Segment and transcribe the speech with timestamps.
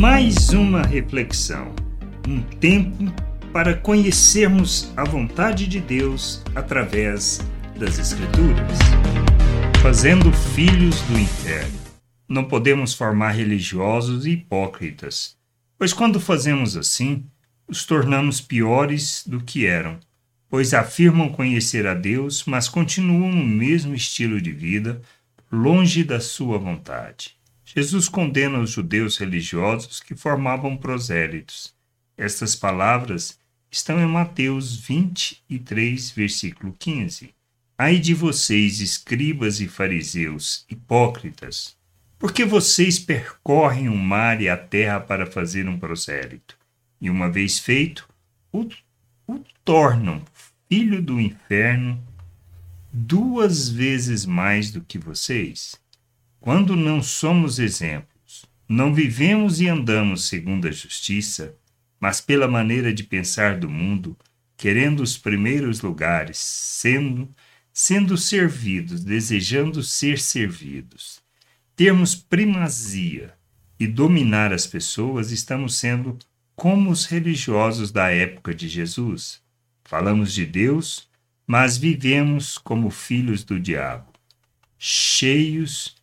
[0.00, 1.74] Mais uma reflexão,
[2.26, 3.04] um tempo
[3.52, 7.46] para conhecermos a vontade de Deus através
[7.78, 8.78] das Escrituras.
[9.82, 11.78] Fazendo filhos do inferno.
[12.26, 15.36] Não podemos formar religiosos e hipócritas,
[15.76, 17.26] pois quando fazemos assim,
[17.68, 20.00] os tornamos piores do que eram,
[20.48, 25.02] pois afirmam conhecer a Deus, mas continuam no mesmo estilo de vida,
[25.52, 27.38] longe da sua vontade.
[27.72, 31.72] Jesus condena os judeus religiosos que formavam prosélitos.
[32.18, 33.38] Estas palavras
[33.70, 37.32] estão em Mateus 23, versículo 15.
[37.78, 41.76] Ai de vocês, escribas e fariseus, hipócritas,
[42.18, 46.58] porque vocês percorrem o mar e a terra para fazer um prosélito,
[47.00, 48.08] e uma vez feito,
[48.52, 48.68] o,
[49.28, 50.24] o tornam
[50.68, 52.02] filho do inferno
[52.92, 55.80] duas vezes mais do que vocês.
[56.40, 61.54] Quando não somos exemplos, não vivemos e andamos segundo a justiça,
[62.00, 64.16] mas pela maneira de pensar do mundo,
[64.56, 67.28] querendo os primeiros lugares, sendo
[67.72, 71.20] sendo servidos, desejando ser servidos,
[71.76, 73.34] termos primazia
[73.78, 76.18] e dominar as pessoas, estamos sendo
[76.56, 79.42] como os religiosos da época de Jesus.
[79.84, 81.08] Falamos de Deus,
[81.46, 84.10] mas vivemos como filhos do diabo,
[84.78, 85.99] cheios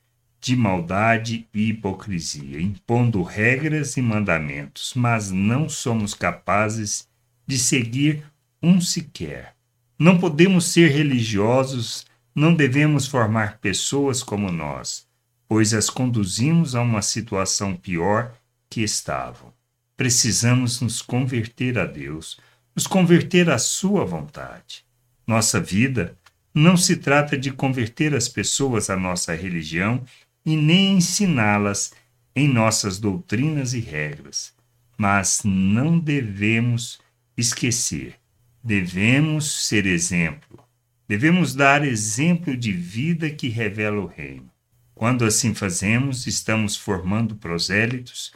[0.48, 7.06] de maldade e hipocrisia, impondo regras e mandamentos, mas não somos capazes
[7.46, 8.24] de seguir
[8.64, 9.56] um sequer.
[10.00, 15.06] Não podemos ser religiosos, não devemos formar pessoas como nós,
[15.50, 18.34] pois as conduzimos a uma situação pior
[18.70, 19.52] que estavam.
[19.98, 22.40] Precisamos nos converter a Deus,
[22.74, 24.86] nos converter à Sua vontade.
[25.28, 26.18] Nossa vida
[26.54, 30.06] não se trata de converter as pessoas à nossa religião
[30.48, 31.92] e nem ensiná-las
[32.34, 34.54] em nossas doutrinas e regras.
[34.98, 37.02] Mas não devemos
[37.36, 38.16] esquecer,
[38.64, 40.58] devemos ser exemplo.
[41.06, 44.50] Devemos dar exemplo de vida que revela o reino.
[44.96, 48.32] Quando assim fazemos, estamos formando prosélitos,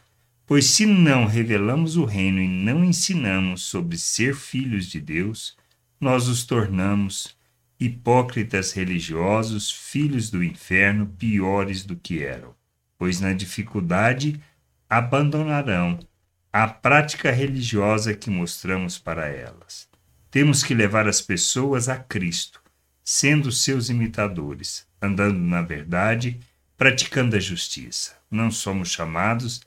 [0.46, 5.56] pois se não revelamos o reino e não ensinamos sobre ser filhos de Deus,
[5.98, 7.38] nós os tornamos
[7.82, 12.54] hipócritas religiosos, filhos do inferno, piores do que eram,
[12.96, 14.40] pois na dificuldade
[14.88, 15.98] abandonarão
[16.54, 19.90] a prática religiosa que mostramos para elas.
[20.30, 22.62] Temos que levar as pessoas a Cristo,
[23.04, 26.40] sendo seus imitadores, andando na verdade,
[26.78, 28.16] praticando a justiça.
[28.30, 29.60] Não somos chamados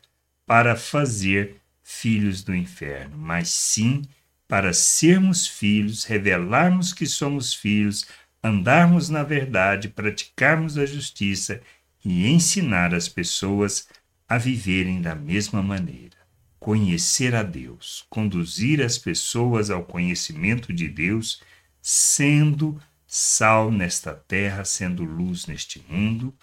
[0.47, 4.03] para fazer filhos do inferno, mas sim
[4.47, 8.07] para sermos filhos, revelarmos que somos filhos,
[8.43, 11.61] andarmos na verdade, praticarmos a justiça
[12.05, 13.89] e ensinar as pessoas
[14.29, 16.17] a viverem da mesma maneira.
[16.59, 21.43] Conhecer a Deus, conduzir as pessoas ao conhecimento de Deus,
[21.81, 26.35] sendo sal nesta terra, sendo luz neste mundo,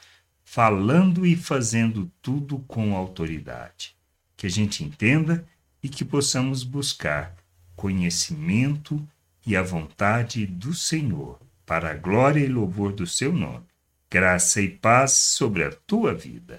[0.44, 3.96] falando e fazendo tudo com autoridade.
[4.38, 5.46] Que a gente entenda
[5.82, 7.36] e que possamos buscar
[7.76, 9.02] conhecimento
[9.46, 13.66] e a vontade do Senhor, para a glória e louvor do seu nome.
[14.10, 16.58] Graça e paz sobre a tua vida.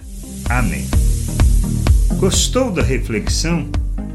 [0.48, 0.88] Amém.
[2.18, 3.70] Gostou da reflexão?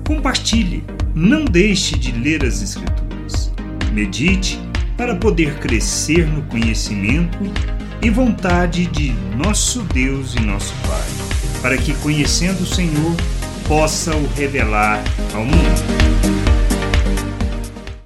[0.05, 0.83] Compartilhe.
[1.13, 3.51] Não deixe de ler as Escrituras.
[3.93, 4.59] Medite
[4.97, 7.37] para poder crescer no conhecimento
[8.01, 13.15] e vontade de nosso Deus e nosso Pai, para que, conhecendo o Senhor,
[13.67, 15.03] possa o revelar
[15.33, 16.46] ao mundo.